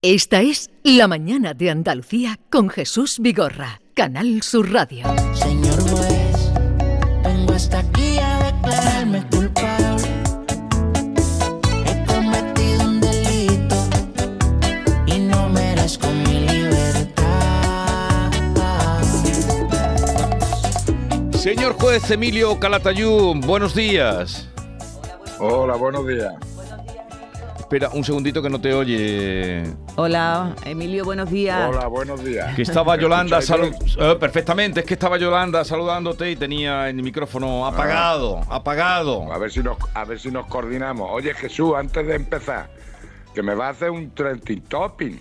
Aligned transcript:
Esta 0.00 0.42
es 0.42 0.70
La 0.84 1.08
Mañana 1.08 1.54
de 1.54 1.70
Andalucía 1.70 2.38
con 2.50 2.68
Jesús 2.68 3.18
Vigorra, 3.18 3.80
Canal 3.94 4.42
Sur 4.42 4.72
Radio. 4.72 5.04
Señor 5.34 5.80
juez, 5.90 6.52
vengo 7.24 7.52
hasta 7.52 7.80
aquí 7.80 8.16
a 8.18 8.52
declararme 8.52 9.26
culpable. 9.28 10.08
He 11.84 12.06
cometido 12.06 12.84
un 12.84 13.00
delito 13.00 13.76
y 15.06 15.18
no 15.18 15.48
merezco 15.48 16.06
mi 16.06 16.46
libertad. 16.46 17.24
Señor 21.32 21.72
juez 21.72 22.08
Emilio 22.08 22.60
Calatayud, 22.60 23.44
buenos 23.44 23.74
días. 23.74 24.48
Hola, 25.40 25.74
buenos 25.74 26.06
días. 26.06 26.47
Espera 27.68 27.90
un 27.92 28.02
segundito 28.02 28.40
que 28.40 28.48
no 28.48 28.58
te 28.58 28.72
oye. 28.72 29.62
Hola, 29.96 30.56
Emilio, 30.64 31.04
buenos 31.04 31.30
días. 31.30 31.68
Hola, 31.68 31.86
buenos 31.86 32.24
días. 32.24 32.56
Que 32.56 32.62
estaba 32.62 32.96
¿Me 32.96 33.02
Yolanda 33.02 33.40
escucháis 33.40 33.74
salu- 33.76 33.94
bien? 33.96 34.10
Eh, 34.10 34.16
perfectamente, 34.18 34.80
es 34.80 34.86
que 34.86 34.94
estaba 34.94 35.18
Yolanda 35.18 35.62
saludándote 35.66 36.30
y 36.30 36.36
tenía 36.36 36.88
el 36.88 36.94
micrófono 37.02 37.66
apagado, 37.66 38.40
apagado. 38.48 39.30
A 39.30 39.36
ver 39.36 39.50
si 39.52 39.60
nos, 39.60 39.76
a 39.92 40.04
ver 40.06 40.18
si 40.18 40.30
nos 40.30 40.46
coordinamos. 40.46 41.10
Oye, 41.12 41.34
Jesús, 41.34 41.74
antes 41.76 42.06
de 42.06 42.14
empezar, 42.14 42.70
que 43.34 43.42
me 43.42 43.54
va 43.54 43.66
a 43.66 43.70
hacer 43.72 43.90
un 43.90 44.14
trending 44.14 44.62
topping 44.62 45.20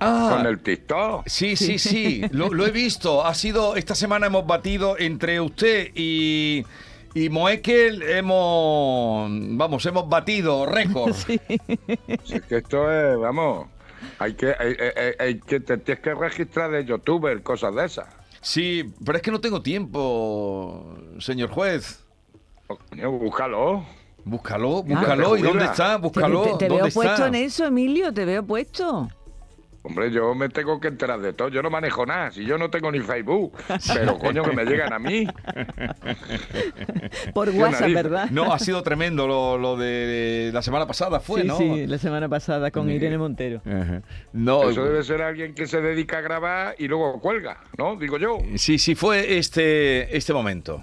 Ah, 0.00 0.34
con 0.34 0.46
el 0.46 0.60
TikTok. 0.60 1.24
sí, 1.26 1.56
sí, 1.56 1.78
sí, 1.78 2.22
lo, 2.30 2.48
lo 2.54 2.66
he 2.66 2.70
visto. 2.70 3.22
Ha 3.26 3.34
sido, 3.34 3.76
esta 3.76 3.94
semana 3.94 4.28
hemos 4.28 4.46
batido 4.46 4.96
entre 4.98 5.38
usted 5.42 5.88
y, 5.94 6.64
y 7.14 7.28
Moekel, 7.28 8.02
hemos, 8.02 9.28
vamos, 9.56 9.84
hemos 9.86 10.08
batido 10.08 10.66
récord. 10.66 11.12
Si 12.24 12.34
es 12.36 12.42
que 12.42 12.56
esto 12.58 12.90
es, 12.90 13.18
vamos, 13.18 13.68
hay 14.18 14.34
que, 14.34 14.54
hay, 14.58 14.74
hay- 14.96 15.14
hay 15.18 15.40
que 15.40 15.60
te 15.60 15.76
tienes 15.78 16.02
que 16.02 16.14
registrar 16.14 16.70
de 16.70 16.84
youtuber, 16.84 17.42
cosas 17.42 17.74
de 17.74 17.84
esas. 17.86 18.06
Sí, 18.40 18.92
pero 19.04 19.16
es 19.16 19.22
que 19.22 19.30
no 19.30 19.40
tengo 19.40 19.60
tiempo, 19.60 20.94
señor 21.18 21.50
juez. 21.50 22.04
Oh, 22.68 22.78
coño, 22.88 23.10
búscalo. 23.12 23.84
Búscalo, 24.24 24.78
Ah, 24.78 24.82
búscalo. 24.86 25.36
¿Y 25.36 25.40
te 25.42 25.46
dónde 25.48 25.64
está? 25.64 25.96
Te, 25.96 26.02
Búscalo. 26.02 26.42
te- 26.42 26.48
te 26.58 26.68
¿Dónde 26.68 26.82
veo 26.84 26.92
puesto 26.94 27.12
está? 27.14 27.26
en 27.28 27.34
eso, 27.34 27.66
Emilio, 27.66 28.12
te 28.14 28.24
veo 28.24 28.44
puesto. 28.46 29.08
Hombre, 29.82 30.10
yo 30.10 30.34
me 30.34 30.50
tengo 30.50 30.78
que 30.78 30.88
enterar 30.88 31.20
de 31.20 31.32
todo. 31.32 31.48
Yo 31.48 31.62
no 31.62 31.70
manejo 31.70 32.04
nada. 32.04 32.30
Si 32.30 32.44
yo 32.44 32.58
no 32.58 32.68
tengo 32.68 32.92
ni 32.92 33.00
Facebook. 33.00 33.56
Pero 33.94 34.18
coño, 34.18 34.42
que 34.42 34.52
me 34.54 34.66
llegan 34.66 34.92
a 34.92 34.98
mí. 34.98 35.26
Por 37.34 37.48
WhatsApp. 37.50 37.90
¿verdad? 37.90 38.30
No, 38.30 38.52
ha 38.52 38.58
sido 38.58 38.82
tremendo 38.82 39.26
lo, 39.26 39.56
lo 39.56 39.76
de 39.78 40.50
la 40.52 40.60
semana 40.60 40.86
pasada, 40.86 41.18
fue, 41.20 41.42
sí, 41.42 41.48
¿no? 41.48 41.56
sí, 41.56 41.86
la 41.86 41.96
semana 41.96 42.28
pasada 42.28 42.70
con 42.70 42.88
Sí. 42.88 42.92
Irene 42.94 43.16
Montero. 43.16 43.62
Ajá. 43.64 44.02
No, 44.34 44.68
Eso 44.68 44.84
debe 44.84 45.02
ser 45.02 45.22
alguien 45.22 45.54
que 45.54 45.66
se 45.66 45.80
dedica 45.80 46.18
a 46.18 46.20
grabar 46.20 46.74
y 46.78 46.86
luego 46.86 47.18
cuelga, 47.20 47.60
¿no? 47.78 47.96
Digo 47.96 48.18
yo. 48.18 48.38
sí, 48.56 48.78
sí, 48.78 48.94
fue 48.94 49.38
este, 49.38 50.14
este 50.14 50.32
momento. 50.34 50.82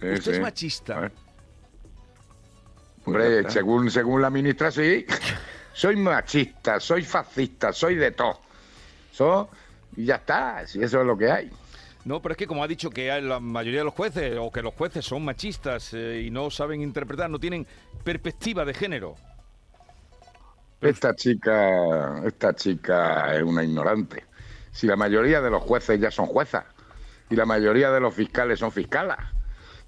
Sí, 0.00 0.06
Usted 0.08 0.32
es 0.34 0.40
machista. 0.40 1.06
Eh. 1.06 1.10
Hombre, 3.04 3.50
según, 3.50 3.90
según 3.90 4.22
la 4.22 4.30
ministra, 4.30 4.70
sí. 4.70 5.04
Soy 5.72 5.96
machista, 5.96 6.78
soy 6.80 7.02
fascista, 7.02 7.72
soy 7.72 7.96
de 7.96 8.10
todo. 8.12 8.40
So, 9.12 9.48
y 9.96 10.06
ya 10.06 10.16
está, 10.16 10.66
si 10.66 10.82
eso 10.82 11.00
es 11.00 11.06
lo 11.06 11.16
que 11.16 11.30
hay. 11.30 11.50
No, 12.04 12.20
pero 12.20 12.32
es 12.32 12.38
que 12.38 12.46
como 12.46 12.64
ha 12.64 12.68
dicho 12.68 12.90
que 12.90 13.12
hay 13.12 13.22
la 13.22 13.38
mayoría 13.38 13.80
de 13.80 13.84
los 13.84 13.94
jueces, 13.94 14.36
o 14.38 14.50
que 14.50 14.62
los 14.62 14.74
jueces 14.74 15.04
son 15.04 15.24
machistas 15.24 15.94
eh, 15.94 16.22
y 16.26 16.30
no 16.30 16.50
saben 16.50 16.82
interpretar, 16.82 17.30
no 17.30 17.38
tienen 17.38 17.66
perspectiva 18.02 18.64
de 18.64 18.74
género. 18.74 19.14
Esta 20.80 21.14
chica, 21.14 22.22
esta 22.26 22.54
chica 22.54 23.36
es 23.36 23.42
una 23.42 23.62
ignorante. 23.62 24.24
Si 24.72 24.86
la 24.86 24.96
mayoría 24.96 25.40
de 25.40 25.50
los 25.50 25.62
jueces 25.62 26.00
ya 26.00 26.10
son 26.10 26.26
juezas 26.26 26.64
y 27.30 27.36
la 27.36 27.46
mayoría 27.46 27.90
de 27.92 28.00
los 28.00 28.12
fiscales 28.12 28.58
son 28.58 28.72
fiscalas. 28.72 29.20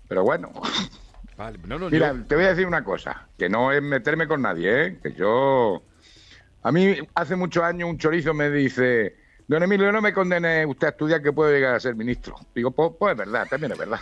Pero 0.06 0.22
bueno, 0.22 0.52
Vale, 1.36 1.58
no, 1.66 1.78
no, 1.78 1.90
Mira, 1.90 2.12
yo- 2.14 2.24
te 2.26 2.34
voy 2.36 2.44
a 2.44 2.48
decir 2.50 2.66
una 2.66 2.84
cosa, 2.84 3.26
que 3.36 3.48
no 3.48 3.72
es 3.72 3.82
meterme 3.82 4.26
con 4.28 4.42
nadie, 4.42 4.86
¿eh? 4.86 4.98
Que 5.02 5.12
yo... 5.14 5.82
A 6.62 6.72
mí 6.72 6.96
hace 7.14 7.36
muchos 7.36 7.62
años 7.62 7.90
un 7.90 7.98
chorizo 7.98 8.32
me 8.32 8.50
dice, 8.50 9.16
don 9.46 9.62
Emilio, 9.62 9.92
no 9.92 10.00
me 10.00 10.14
condene 10.14 10.64
usted 10.64 10.86
a 10.86 10.90
estudiar 10.90 11.20
que 11.22 11.32
puedo 11.32 11.50
llegar 11.50 11.74
a 11.74 11.80
ser 11.80 11.94
ministro. 11.94 12.36
Digo, 12.54 12.70
pues, 12.70 12.92
pues 12.98 13.12
es 13.12 13.18
verdad, 13.18 13.46
también 13.50 13.72
es 13.72 13.78
verdad. 13.78 14.00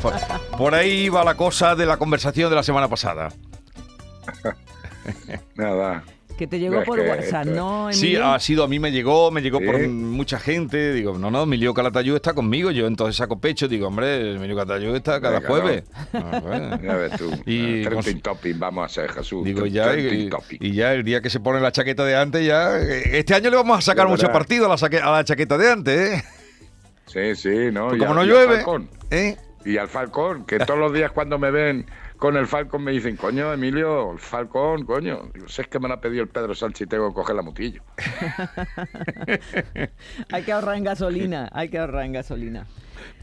por, 0.00 0.14
por 0.56 0.74
ahí 0.74 1.08
va 1.10 1.24
la 1.24 1.34
cosa 1.36 1.74
de 1.76 1.84
la 1.84 1.96
conversación 1.98 2.48
de 2.48 2.56
la 2.56 2.62
semana 2.62 2.88
pasada. 2.88 3.28
Nada. 5.56 6.04
Que 6.36 6.46
te 6.46 6.58
llegó 6.58 6.80
Es 6.80 6.86
por 6.86 7.00
que 7.00 7.08
WhatsApp, 7.08 7.46
es- 7.46 7.52
¿no, 7.52 7.90
Emilio? 7.90 8.00
Sí, 8.00 8.16
ha 8.16 8.38
sido, 8.40 8.64
a 8.64 8.68
mí 8.68 8.78
me 8.78 8.90
llegó, 8.90 9.30
me 9.30 9.42
llegó 9.42 9.58
Sí. 9.58 9.64
por 9.66 9.78
mucha 9.88 10.38
gente. 10.40 10.92
Digo, 10.92 11.16
no, 11.18 11.30
no, 11.30 11.42
Emilio 11.44 11.72
Calatayud 11.74 12.16
está 12.16 12.32
conmigo. 12.34 12.70
Yo 12.70 12.86
entonces 12.86 13.16
saco 13.16 13.38
pecho. 13.38 13.68
Digo, 13.68 13.86
hombre, 13.88 14.32
Emilio 14.34 14.56
Calatayud 14.56 14.96
está 14.96 15.20
cada 15.20 15.38
Venga, 15.40 15.48
jueves. 15.48 15.84
Ah, 16.14 16.40
bueno. 16.42 16.80
Ya 16.82 16.94
ves 16.96 17.12
tú. 17.16 17.30
Y 17.46 17.82
Trending 17.84 18.12
con- 18.14 18.20
topping 18.22 18.58
vamos 18.58 18.82
a 18.82 18.86
hacer, 18.86 19.10
Jesús. 19.12 19.44
Digo, 19.44 19.66
ya, 19.66 19.96
y, 19.96 20.28
y 20.60 20.72
ya 20.72 20.94
el 20.94 21.04
día 21.04 21.20
que 21.20 21.30
se 21.30 21.38
pone 21.40 21.60
la 21.60 21.70
chaqueta 21.72 22.04
de 22.04 22.16
antes, 22.16 22.44
ya. 22.46 22.78
eh, 22.78 23.18
Este 23.18 23.34
año 23.34 23.50
le 23.50 23.56
vamos 23.56 23.78
a 23.78 23.80
sacar 23.82 24.08
mucho 24.08 24.30
partido 24.32 24.66
a 24.66 24.68
la, 24.70 24.76
saque- 24.78 25.00
a 25.00 25.10
la 25.12 25.24
chaqueta 25.24 25.56
de 25.58 25.70
antes, 25.70 26.18
¿eh? 26.18 26.24
Sí, 27.06 27.34
sí, 27.36 27.70
¿no? 27.72 27.88
Pues 27.88 27.96
Y 27.96 27.98
como 28.04 28.10
al- 28.12 28.16
no 28.16 28.24
y 28.24 28.28
al 28.30 28.34
llueve. 28.34 28.56
Falcón. 28.56 28.88
¿eh? 29.10 29.36
Y 29.64 29.76
al 29.76 29.88
Falcón, 29.88 30.44
que 30.44 30.58
todos 30.60 30.80
los 30.80 30.92
días 30.92 31.12
cuando 31.12 31.38
me 31.38 31.50
ven 31.50 31.86
con 32.22 32.36
el 32.36 32.46
Falcón 32.46 32.84
me 32.84 32.92
dicen, 32.92 33.16
coño, 33.16 33.52
Emilio, 33.52 34.12
el 34.12 34.20
Falcón, 34.20 34.84
coño. 34.84 35.28
Digo, 35.34 35.48
si 35.48 35.60
es 35.60 35.66
que 35.66 35.80
me 35.80 35.88
lo 35.88 35.94
ha 35.94 36.00
pedido 36.00 36.22
el 36.22 36.28
Pedro 36.28 36.54
Sánchez 36.54 36.86
y 36.86 36.88
tengo 36.88 37.08
que 37.08 37.14
coger 37.14 37.34
la 37.34 37.42
mutillo. 37.42 37.82
Hay 40.30 40.44
que 40.44 40.52
ahorrar 40.52 40.76
en 40.76 40.84
gasolina, 40.84 41.48
hay 41.50 41.68
que 41.68 41.80
ahorrar 41.80 42.04
en 42.04 42.12
gasolina. 42.12 42.64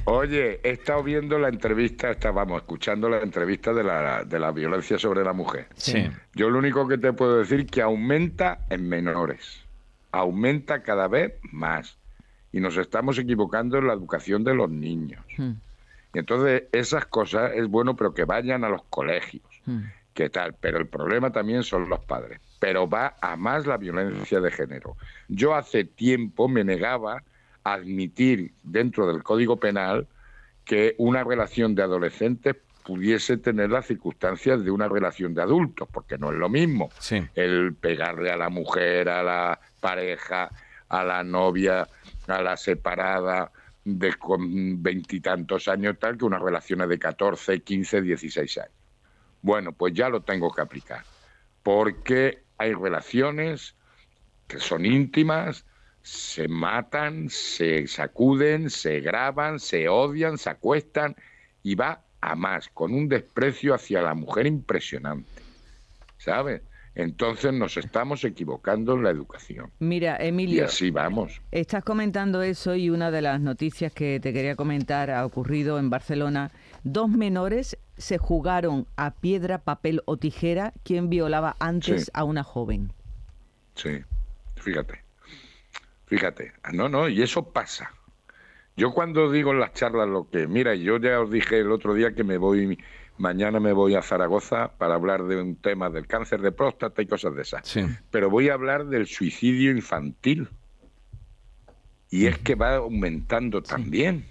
Oye, 0.04 0.60
he 0.64 0.72
estado 0.72 1.02
viendo 1.02 1.40
la 1.40 1.48
entrevista, 1.48 2.12
estábamos 2.12 2.58
escuchando 2.58 3.08
la 3.08 3.22
entrevista 3.22 3.74
de 3.74 3.86
la, 3.86 4.26
de 4.26 4.38
la 4.38 4.52
violencia 4.52 5.00
sobre 5.00 5.24
la 5.24 5.32
mujer. 5.32 5.68
Sí. 5.78 6.12
Yo 6.36 6.50
lo 6.50 6.60
único 6.60 6.86
que 6.86 6.98
te 6.98 7.14
puedo 7.14 7.38
decir 7.38 7.68
que 7.68 7.82
aumenta 7.82 8.66
en 8.70 8.90
menores, 8.90 9.64
aumenta 10.12 10.84
cada 10.84 11.08
vez 11.08 11.36
más 11.54 11.98
y 12.52 12.60
nos 12.60 12.76
estamos 12.76 13.18
equivocando 13.18 13.78
en 13.78 13.88
la 13.88 13.94
educación 13.94 14.44
de 14.44 14.56
los 14.56 14.70
niños. 14.70 15.24
Hmm, 15.38 15.54
Y 16.14 16.20
entonces 16.20 16.64
esas 16.72 17.06
cosas 17.06 17.52
es 17.56 17.68
bueno, 17.68 17.96
pero 17.96 18.14
que 18.14 18.26
vayan 18.26 18.64
a 18.64 18.70
los 18.70 18.84
colegios, 18.90 19.44
que 20.14 20.30
tal. 20.30 20.56
Pero 20.60 20.78
el 20.80 20.88
problema 20.88 21.32
también 21.32 21.64
son 21.64 21.88
los 21.90 22.00
padres. 22.06 22.40
Pero 22.60 22.90
va 22.90 23.16
a 23.22 23.36
más 23.36 23.66
la 23.68 23.78
violencia 23.78 24.40
de 24.40 24.52
género. 24.52 24.98
Yo 25.28 25.56
hace 25.56 25.86
tiempo 25.86 26.48
me 26.48 26.64
negaba 26.64 27.24
a 27.64 27.74
admitir 27.74 28.54
dentro 28.64 29.08
del 29.08 29.24
Código 29.24 29.58
Penal 29.58 30.08
que 30.66 30.96
una 30.98 31.24
relación 31.24 31.76
de 31.76 31.84
adolescentes 31.84 32.56
pudiese 32.86 33.38
tener 33.38 33.70
las 33.70 33.86
circunstancias 33.86 34.64
de 34.64 34.72
una 34.72 34.88
relación 34.88 35.36
de 35.36 35.44
adultos, 35.44 35.88
porque 35.92 36.18
no 36.18 36.32
es 36.32 36.38
lo 36.38 36.50
mismo 36.50 36.90
Sí. 37.00 37.24
el 37.36 37.76
pegarle 37.76 38.32
a 38.32 38.38
la 38.38 38.50
mujer, 38.50 39.10
a 39.10 39.22
la 39.22 39.60
pareja, 39.80 40.50
a 40.90 41.04
la 41.04 41.24
novia, 41.24 41.88
a 42.28 42.42
la 42.42 42.58
separada 42.58 43.52
de 43.86 44.14
con 44.14 44.82
veintitantos 44.84 45.68
años 45.68 45.98
tal 46.00 46.18
que 46.18 46.26
unas 46.26 46.42
relaciones 46.42 46.90
de 46.90 47.00
14, 47.00 47.62
15, 47.62 48.02
16 48.02 48.58
años. 48.58 48.74
Bueno, 49.42 49.72
pues 49.72 49.94
ya 49.94 50.10
lo 50.10 50.22
tengo 50.22 50.52
que 50.52 50.62
aplicar, 50.62 51.04
porque 51.64 52.44
hay 52.58 52.74
relaciones 52.74 53.76
que 54.48 54.60
son 54.60 54.86
íntimas, 54.86 55.66
se 56.02 56.48
matan, 56.48 57.30
se 57.30 57.88
sacuden, 57.88 58.70
se 58.70 59.00
graban, 59.00 59.60
se 59.60 59.88
odian, 59.88 60.38
se 60.38 60.50
acuestan 60.50 61.16
y 61.64 61.76
va 61.76 62.04
a 62.22 62.36
más, 62.36 62.68
con 62.70 62.94
un 62.94 63.08
desprecio 63.08 63.74
hacia 63.74 64.02
la 64.02 64.14
mujer 64.14 64.48
impresionante. 64.48 65.30
¿Sabes? 66.18 66.62
Entonces 66.96 67.54
nos 67.54 67.78
estamos 67.78 68.24
equivocando 68.26 68.94
en 68.94 69.04
la 69.04 69.10
educación. 69.10 69.72
Mira, 69.80 70.18
Y 70.24 70.28
Emilio, 70.30 70.66
así 70.66 70.92
vamos. 70.92 71.42
estás 71.52 71.84
comentando 71.84 72.42
eso 72.42 72.76
y 72.76 72.90
una 72.90 73.12
de 73.12 73.22
las 73.22 73.40
noticias 73.40 73.94
que 73.94 74.20
te 74.20 74.34
quería 74.34 74.56
comentar 74.56 75.10
ha 75.12 75.26
ocurrido 75.26 75.80
en 75.80 75.90
Barcelona. 75.90 76.52
Dos 76.84 77.10
menores 77.10 77.78
se 77.98 78.18
jugaron 78.18 78.88
a 78.98 79.12
piedra, 79.12 79.60
papel 79.60 80.02
o 80.06 80.18
tijera 80.18 80.74
quien 80.84 81.10
violaba 81.10 81.56
antes 81.60 82.06
Sí. 82.06 82.12
a 82.14 82.24
una 82.24 82.44
joven. 82.44 82.92
Sí, 83.76 84.00
fíjate. 84.56 85.04
Fíjate. 86.08 86.54
Ah, 86.64 86.72
No, 86.74 86.90
no, 86.90 87.08
y 87.08 87.22
eso 87.22 87.44
pasa. 87.52 87.92
Yo 88.76 88.94
cuando 88.94 89.30
digo 89.32 89.52
en 89.52 89.60
las 89.60 89.74
charlas 89.74 90.08
lo 90.08 90.30
que, 90.30 90.48
mira, 90.48 90.74
yo 90.74 90.98
ya 91.00 91.20
os 91.20 91.30
dije 91.30 91.60
el 91.60 91.72
otro 91.72 91.94
día 91.94 92.14
que 92.14 92.24
me 92.24 92.38
voy, 92.38 92.78
mañana 93.20 93.60
me 93.60 93.74
voy 93.74 93.96
a 93.96 94.02
Zaragoza 94.02 94.72
para 94.78 94.96
hablar 94.96 95.26
de 95.26 95.40
un 95.40 95.56
tema 95.58 95.90
del 95.90 96.08
cáncer 96.08 96.42
de 96.42 96.52
próstata 96.52 97.02
y 97.02 97.06
cosas 97.06 97.36
de 97.36 97.42
esas. 97.44 97.68
Sí. 97.68 97.86
Pero 98.10 98.30
voy 98.30 98.50
a 98.50 98.54
hablar 98.54 98.88
del 98.88 99.06
suicidio 99.06 99.72
infantil. 99.72 100.50
Y 102.10 102.26
es 102.26 102.40
que 102.40 102.56
va 102.56 102.78
aumentando 102.78 103.62
también. 103.62 104.26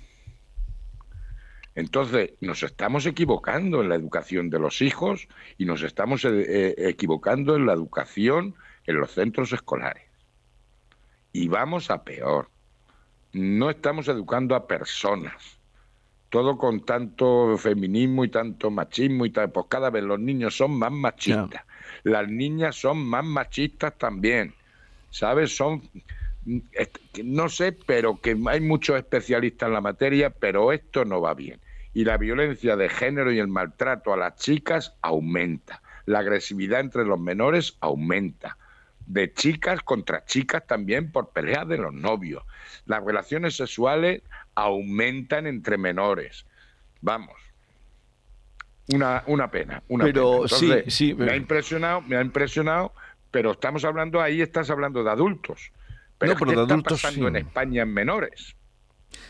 Entonces, 1.76 2.32
nos 2.40 2.64
estamos 2.64 3.06
equivocando 3.06 3.82
en 3.82 3.88
la 3.88 3.94
educación 3.94 4.50
de 4.50 4.58
los 4.58 4.82
hijos 4.82 5.28
y 5.58 5.64
nos 5.64 5.82
estamos 5.82 6.24
eh, 6.24 6.30
eh, 6.30 6.74
equivocando 6.78 7.54
en 7.54 7.66
la 7.66 7.74
educación 7.74 8.56
en 8.86 8.96
los 8.96 9.12
centros 9.12 9.52
escolares. 9.52 10.08
Y 11.32 11.46
vamos 11.46 11.90
a 11.90 12.02
peor. 12.02 12.48
No 13.32 13.70
estamos 13.70 14.08
educando 14.08 14.56
a 14.56 14.66
personas. 14.66 15.57
Todo 16.30 16.58
con 16.58 16.84
tanto 16.84 17.56
feminismo 17.56 18.24
y 18.24 18.28
tanto 18.28 18.70
machismo 18.70 19.24
y 19.24 19.30
tal. 19.30 19.50
Pues 19.50 19.66
cada 19.68 19.90
vez 19.90 20.04
los 20.04 20.20
niños 20.20 20.56
son 20.56 20.78
más 20.78 20.92
machistas. 20.92 21.64
Las 22.02 22.28
niñas 22.28 22.76
son 22.76 22.98
más 22.98 23.24
machistas 23.24 23.96
también. 23.96 24.54
¿Sabes? 25.10 25.56
Son 25.56 25.82
no 27.24 27.48
sé, 27.48 27.72
pero 27.72 28.20
que 28.20 28.36
hay 28.46 28.60
muchos 28.60 28.96
especialistas 28.96 29.68
en 29.68 29.74
la 29.74 29.80
materia, 29.80 30.30
pero 30.30 30.72
esto 30.72 31.04
no 31.04 31.20
va 31.20 31.34
bien. 31.34 31.60
Y 31.92 32.04
la 32.04 32.16
violencia 32.16 32.76
de 32.76 32.88
género 32.88 33.32
y 33.32 33.38
el 33.38 33.48
maltrato 33.48 34.12
a 34.12 34.16
las 34.16 34.36
chicas 34.36 34.94
aumenta. 35.02 35.82
La 36.06 36.20
agresividad 36.20 36.80
entre 36.80 37.04
los 37.04 37.20
menores 37.20 37.76
aumenta. 37.80 38.56
De 39.08 39.32
chicas 39.32 39.80
contra 39.82 40.26
chicas 40.26 40.66
también 40.66 41.10
por 41.10 41.30
peleas 41.30 41.66
de 41.66 41.78
los 41.78 41.94
novios. 41.94 42.44
Las 42.84 43.02
relaciones 43.02 43.56
sexuales 43.56 44.22
aumentan 44.54 45.46
entre 45.46 45.78
menores. 45.78 46.44
Vamos. 47.00 47.34
Una, 48.92 49.22
una 49.26 49.50
pena. 49.50 49.82
Una 49.88 50.04
pero 50.04 50.42
pena. 50.42 50.82
sí, 50.84 50.90
sí. 50.90 51.14
Me 51.14 51.32
ha 51.32 51.36
impresionado, 51.36 52.02
me 52.02 52.16
ha 52.16 52.20
impresionado, 52.20 52.92
pero 53.30 53.52
estamos 53.52 53.82
hablando, 53.86 54.20
ahí 54.20 54.42
estás 54.42 54.68
hablando 54.68 55.02
de 55.02 55.10
adultos. 55.10 55.72
Pero, 56.18 56.34
no, 56.34 56.38
pero 56.38 56.50
¿qué 56.50 56.56
de 56.56 56.62
está 56.62 56.74
adultos 56.74 57.02
pasando 57.02 57.20
sí. 57.22 57.28
en 57.28 57.36
España 57.36 57.82
en 57.82 57.94
menores? 57.94 58.56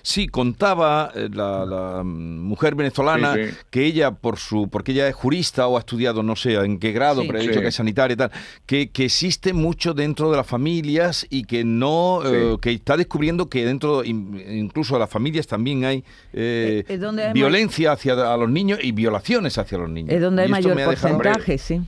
Sí, 0.03 0.27
contaba 0.29 1.11
eh, 1.15 1.29
la, 1.33 1.65
la, 1.67 2.03
mujer 2.05 2.75
venezolana 2.75 3.35
Sí, 3.35 3.47
sí. 3.49 3.57
que 3.71 3.85
ella, 3.85 4.13
por 4.13 4.39
su, 4.39 4.69
porque 4.71 4.93
ella 4.93 5.09
es 5.09 5.15
jurista 5.15 5.67
o 5.67 5.77
ha 5.77 5.81
estudiado, 5.81 6.23
no 6.23 6.37
sé 6.37 6.55
en 6.55 6.79
qué 6.79 6.93
grado, 6.93 7.23
Sí. 7.23 7.27
pero 7.27 7.39
ha 7.39 7.43
Sí. 7.43 7.49
dicho 7.49 7.61
que 7.61 7.69
es 7.69 7.75
sanitaria 7.75 8.15
y 8.15 8.17
tal, 8.17 8.31
que, 8.65 8.91
que 8.91 9.05
existe 9.07 9.53
mucho 9.53 9.95
dentro 9.95 10.31
de 10.31 10.37
las 10.37 10.47
familias 10.47 11.27
y 11.31 11.45
que 11.45 11.65
no, 11.65 12.21
eh, 12.25 12.57
que 12.61 12.73
está 12.73 12.97
descubriendo 12.97 13.49
que 13.49 13.65
dentro, 13.65 14.05
in- 14.05 14.41
incluso 14.49 14.95
de 14.95 15.01
las 15.01 15.11
familias 15.11 15.47
también 15.47 15.85
hay 15.85 15.99
eh, 16.33 16.85
Eh, 16.89 16.95
es 16.95 17.01
donde 17.01 17.25
hay 17.27 17.33
violencia 17.33 17.93
hacia 17.93 18.13
a 18.33 18.37
los 18.37 18.49
niños 18.51 18.79
y 18.83 18.93
violaciones 18.93 19.59
hacia 19.59 19.79
los 19.79 19.89
niños. 19.91 20.13
Es 20.15 20.21
donde 20.21 20.43
hay 20.43 20.49
mayor 20.49 20.83
porcentaje, 20.83 21.59
sí. 21.59 21.81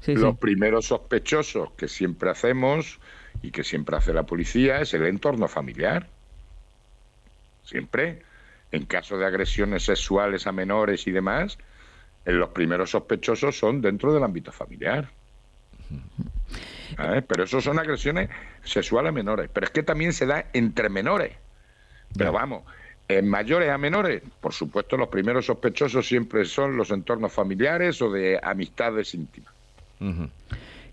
Sí, 0.00 0.14
sí. 0.14 0.14
Los 0.14 0.38
primeros 0.38 0.86
sospechosos 0.86 1.70
que 1.76 1.86
siempre 1.88 2.30
hacemos 2.30 2.98
y 3.42 3.50
que 3.50 3.64
siempre 3.64 3.96
hace 3.96 4.12
la 4.14 4.24
policía 4.24 4.80
es 4.80 4.94
el 4.94 5.04
entorno 5.06 5.46
familiar. 5.46 6.08
Siempre. 7.64 8.22
En 8.72 8.84
caso 8.86 9.18
de 9.18 9.26
agresiones 9.26 9.84
sexuales 9.84 10.46
a 10.46 10.52
menores 10.52 11.06
y 11.06 11.10
demás, 11.10 11.58
eh, 12.24 12.32
los 12.32 12.50
primeros 12.50 12.90
sospechosos 12.90 13.58
son 13.58 13.80
dentro 13.80 14.12
del 14.14 14.22
ámbito 14.22 14.52
familiar. 14.52 15.10
Pero 17.26 17.44
eso 17.44 17.60
son 17.60 17.78
agresiones 17.78 18.30
sexuales 18.62 19.10
a 19.10 19.12
menores. 19.12 19.50
Pero 19.52 19.66
es 19.66 19.70
que 19.70 19.82
también 19.82 20.12
se 20.12 20.26
da 20.26 20.46
entre 20.52 20.88
menores. 20.88 21.32
Pero 22.16 22.32
vamos, 22.32 22.64
en 23.08 23.28
mayores 23.28 23.70
a 23.70 23.78
menores, 23.78 24.22
por 24.40 24.52
supuesto, 24.52 24.96
los 24.96 25.08
primeros 25.08 25.46
sospechosos 25.46 26.06
siempre 26.06 26.44
son 26.44 26.76
los 26.76 26.90
entornos 26.90 27.32
familiares 27.32 28.00
o 28.02 28.10
de 28.10 28.38
amistades 28.42 29.14
íntimas. 29.14 29.52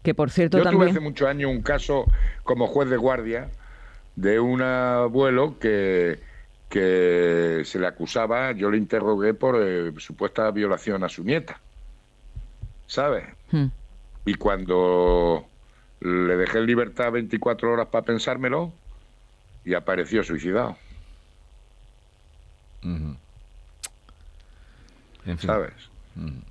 Que 0.04 0.14
por 0.14 0.30
cierto 0.30 0.58
Yo 0.58 0.70
tuve 0.70 0.90
hace 0.90 1.00
muchos 1.00 1.28
años 1.28 1.52
un 1.52 1.62
caso 1.62 2.06
como 2.44 2.68
juez 2.68 2.90
de 2.90 2.98
guardia 2.98 3.50
de 4.16 4.40
un 4.40 4.62
abuelo 4.62 5.60
que, 5.60 6.20
que 6.70 7.62
se 7.66 7.80
le 7.80 7.88
acusaba, 7.88 8.52
yo 8.52 8.70
le 8.70 8.78
interrogué 8.78 9.34
por 9.34 9.62
eh, 9.62 9.94
supuesta 9.98 10.52
violación 10.52 11.04
a 11.04 11.10
su 11.10 11.24
nieta. 11.24 11.60
¿Sabes? 12.88 13.26
Hmm. 13.52 13.68
Y 14.26 14.36
cuando 14.36 15.46
le 16.02 16.38
dejé 16.38 16.60
en 16.60 16.66
libertad 16.66 17.12
24 17.12 17.72
horas 17.72 17.88
para 17.88 18.06
pensármelo, 18.06 18.74
y 19.66 19.74
apareció 19.74 20.24
suicidado, 20.24 20.78
Ujú. 22.84 23.18
En 25.26 25.38
fin. 25.38 25.48
¿sabes? 25.48 25.74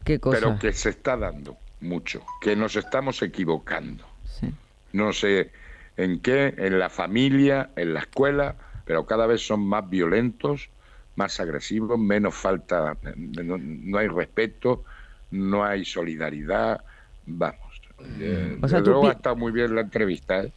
Qué 0.04 0.20
cosa. 0.20 0.38
Pero 0.38 0.58
que 0.58 0.72
se 0.72 0.90
está 0.90 1.16
dando 1.16 1.56
mucho, 1.80 2.22
que 2.40 2.54
nos 2.54 2.76
estamos 2.76 3.22
equivocando. 3.22 4.04
Sí. 4.24 4.52
no 4.92 5.14
sé 5.14 5.50
en 5.96 6.20
qué, 6.20 6.54
en 6.58 6.78
la 6.78 6.90
familia, 6.90 7.70
en 7.76 7.94
la 7.94 8.00
escuela, 8.00 8.54
pero 8.86 9.06
cada 9.06 9.26
vez 9.26 9.46
son 9.46 9.68
más 9.68 9.90
violentos, 9.90 10.70
más 11.16 11.40
agresivos, 11.40 11.98
menos 11.98 12.34
falta, 12.36 12.96
no, 13.16 13.58
no 13.58 13.98
hay 13.98 14.08
respeto, 14.08 14.84
no 15.32 15.64
hay 15.64 15.84
solidaridad, 15.84 16.84
vamos. 17.26 17.82
Eh, 18.20 18.58
O 18.62 18.68
sea, 18.68 18.80
luego 18.80 19.08
ha 19.08 19.12
estado 19.12 19.36
muy 19.36 19.52
bien 19.52 19.74
la 19.74 19.82
entrevista, 19.82 20.44
¿eh? 20.44 20.52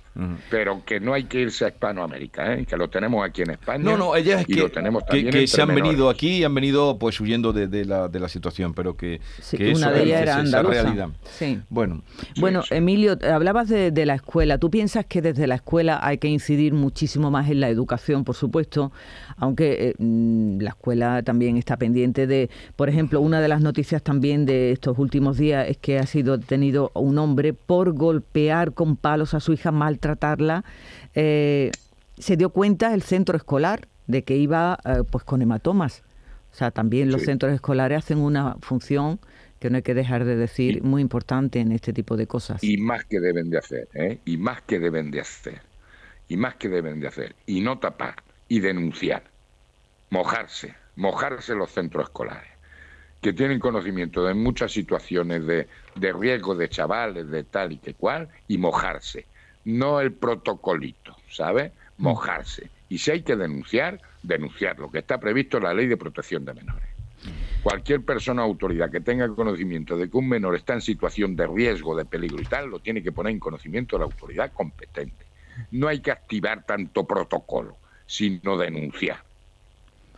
Pero 0.49 0.83
que 0.85 0.99
no 0.99 1.13
hay 1.13 1.23
que 1.25 1.39
irse 1.39 1.63
a 1.65 1.69
Hispanoamérica, 1.69 2.53
¿eh? 2.53 2.65
que 2.65 2.75
lo 2.75 2.89
tenemos 2.89 3.25
aquí 3.25 3.41
en 3.43 3.51
España. 3.51 3.83
No, 3.83 3.95
no, 3.97 4.15
ella 4.15 4.41
es 4.41 4.47
que, 4.47 4.55
lo 4.55 4.69
tenemos 4.69 5.03
que, 5.03 5.07
también 5.07 5.25
que 5.31 5.37
entre 5.39 5.47
se 5.47 5.61
han 5.61 5.67
menores. 5.69 5.87
venido 5.89 6.09
aquí 6.09 6.29
y 6.37 6.43
han 6.43 6.53
venido 6.53 6.97
pues 6.99 7.19
huyendo 7.21 7.53
de, 7.53 7.67
de 7.67 7.85
la, 7.85 8.07
de 8.09 8.19
la 8.19 8.27
situación, 8.27 8.73
pero 8.73 8.97
que, 8.97 9.21
Sí, 9.41 9.55
que 9.57 9.69
una 9.73 9.87
eso 9.87 9.91
de 9.91 9.97
es 9.99 10.05
ellas 10.07 10.21
era 10.21 10.31
esa 10.31 10.39
andaluza. 10.41 10.81
realidad. 10.83 11.09
Sí. 11.23 11.59
Bueno, 11.69 12.01
Bueno, 12.37 12.63
sí. 12.63 12.75
Emilio, 12.75 13.17
hablabas 13.31 13.69
de, 13.69 13.91
de 13.91 14.05
la 14.05 14.15
escuela. 14.15 14.57
¿Tú 14.57 14.69
piensas 14.69 15.05
que 15.05 15.21
desde 15.21 15.47
la 15.47 15.55
escuela 15.55 15.99
hay 16.01 16.17
que 16.17 16.27
incidir 16.27 16.73
muchísimo 16.73 17.31
más 17.31 17.49
en 17.49 17.61
la 17.61 17.69
educación, 17.69 18.25
por 18.25 18.35
supuesto? 18.35 18.91
Aunque 19.37 19.89
eh, 19.89 19.93
mm, 19.99 20.59
la 20.59 20.71
escuela 20.71 21.23
también 21.23 21.55
está 21.55 21.77
pendiente 21.77 22.27
de, 22.27 22.49
por 22.75 22.89
ejemplo, 22.89 23.21
una 23.21 23.39
de 23.39 23.47
las 23.47 23.61
noticias 23.61 24.03
también 24.03 24.45
de 24.45 24.71
estos 24.73 24.97
últimos 24.99 25.37
días 25.37 25.67
es 25.69 25.77
que 25.77 25.97
ha 25.97 26.05
sido 26.05 26.37
detenido 26.37 26.91
un 26.93 27.17
hombre 27.19 27.53
por 27.53 27.93
golpear 27.93 28.73
con 28.73 28.97
palos 28.97 29.33
a 29.33 29.39
su 29.39 29.53
hija, 29.53 29.71
maltratarla. 29.99 30.63
Eh, 31.13 31.71
se 32.17 32.37
dio 32.37 32.49
cuenta 32.49 32.93
el 32.93 33.01
centro 33.01 33.37
escolar 33.37 33.87
de 34.07 34.23
que 34.23 34.35
iba 34.35 34.77
eh, 34.85 35.03
pues 35.09 35.23
con 35.23 35.41
hematomas. 35.41 36.03
O 36.51 36.55
sea, 36.55 36.71
también 36.71 37.11
los 37.11 37.21
Sí. 37.21 37.27
centros 37.27 37.53
escolares 37.53 37.99
hacen 37.99 38.17
una 38.17 38.55
función 38.61 39.19
que 39.59 39.69
no 39.69 39.75
hay 39.77 39.83
que 39.83 39.93
dejar 39.93 40.25
de 40.25 40.35
decir 40.35 40.81
muy 40.83 41.01
importante 41.01 41.59
en 41.59 41.71
este 41.73 41.93
tipo 41.93 42.15
de 42.17 42.27
cosas. 42.27 42.63
y 42.63 42.77
más 42.77 43.03
que 43.05 43.19
deben 43.19 43.49
de 43.49 43.57
hacer, 43.57 43.87
¿eh? 43.93 44.19
y 44.25 44.37
más 44.37 44.61
que 44.61 44.79
deben 44.79 45.11
de 45.11 45.19
hacer, 45.19 45.61
y 46.29 46.37
más 46.37 46.55
que 46.55 46.69
deben 46.69 46.99
de 47.01 47.07
hacer, 47.07 47.35
y 47.45 47.59
no 47.61 47.77
tapar, 47.77 48.15
y 48.47 48.61
denunciar, 48.61 49.23
mojarse, 50.11 50.73
mojarse 50.95 51.55
los 51.55 51.71
centros 51.71 52.05
escolares, 52.05 52.49
que 53.21 53.33
tienen 53.33 53.59
conocimiento 53.59 54.23
de 54.23 54.33
muchas 54.33 54.71
situaciones 54.71 55.45
de, 55.45 55.67
de 55.95 56.13
riesgo 56.13 56.55
de 56.55 56.69
chavales, 56.69 57.29
de 57.29 57.43
tal 57.43 57.73
y 57.73 57.77
que 57.79 57.93
cual, 57.93 58.29
y 58.47 58.57
mojarse, 58.57 59.25
no 59.77 59.99
el 59.99 60.13
protocolito, 60.13 61.15
¿sabes? 61.29 61.71
Mojarse. 61.97 62.69
Y 62.89 62.97
si 62.97 63.11
hay 63.11 63.21
que 63.21 63.35
denunciar, 63.35 64.01
denunciar 64.23 64.79
lo 64.79 64.89
que 64.89 64.99
está 64.99 65.19
previsto 65.19 65.57
en 65.57 65.63
la 65.63 65.73
ley 65.73 65.87
de 65.87 65.97
protección 65.97 66.43
de 66.45 66.53
menores. 66.53 66.89
Cualquier 67.61 68.03
persona 68.05 68.43
o 68.43 68.45
autoridad 68.45 68.89
que 68.89 69.01
tenga 69.01 69.27
conocimiento 69.27 69.97
de 69.97 70.09
que 70.09 70.15
un 70.17 70.29
menor 70.29 70.55
está 70.55 70.73
en 70.73 70.81
situación 70.81 71.35
de 71.35 71.45
riesgo, 71.45 71.95
de 71.95 72.05
peligro 72.05 72.41
y 72.41 72.45
tal, 72.45 72.69
lo 72.69 72.79
tiene 72.79 73.03
que 73.03 73.11
poner 73.11 73.31
en 73.33 73.39
conocimiento 73.39 73.95
de 73.97 73.99
la 73.99 74.05
autoridad 74.05 74.51
competente. 74.53 75.25
No 75.71 75.87
hay 75.89 75.99
que 75.99 76.11
activar 76.11 76.65
tanto 76.65 77.05
protocolo, 77.05 77.77
sino 78.05 78.57
denunciar. 78.57 79.21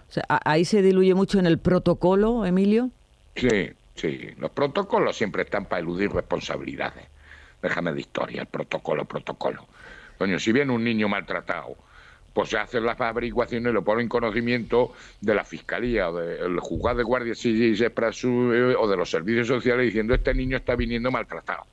O 0.08 0.13
sea, 0.13 0.24
a- 0.29 0.51
ahí 0.51 0.65
se 0.65 0.81
diluye 0.84 1.15
mucho 1.15 1.39
en 1.39 1.48
el 1.48 1.58
protocolo, 1.58 2.46
Emilio. 2.46 2.91
Sí, 3.36 3.72
sí. 3.96 4.29
Los 4.38 4.51
protocolos 4.51 5.15
siempre 5.17 5.41
están 5.43 5.65
para 5.65 5.79
eludir 5.81 6.12
responsabilidades. 6.12 7.05
Déjame 7.62 7.94
de 7.94 8.01
historia, 8.01 8.41
el 8.41 8.48
protocolo, 8.48 9.06
protocolo. 9.06 9.68
Coño, 10.18 10.39
si 10.39 10.51
viene 10.51 10.72
un 10.74 10.84
niño 10.84 11.08
maltratado, 11.08 11.75
pues 12.34 12.50
se 12.50 12.58
hacen 12.58 12.86
las 12.86 13.00
averiguaciones 13.00 13.72
y 13.72 13.74
lo 13.74 13.84
ponen 13.84 14.03
en 14.03 14.10
conocimiento 14.10 14.94
de 15.20 15.36
la 15.36 15.44
fiscalía 15.44 16.10
o 16.10 16.13
del 16.18 16.60
juzgado 16.60 16.98
de 17.00 17.03
guardia 17.03 17.34
para 17.94 18.12
su- 18.12 18.53
eh, 18.53 18.75
o 18.75 18.88
de 18.88 18.98
los 18.98 19.10
servicios 19.10 19.48
sociales 19.48 19.86
diciendo 19.86 20.13
este 20.13 20.34
niño 20.34 20.58
está 20.58 20.75
viniendo 20.75 21.12
maltratado. 21.12 21.63